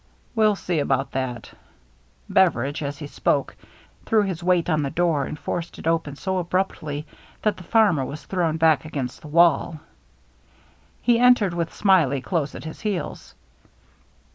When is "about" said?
0.79-1.11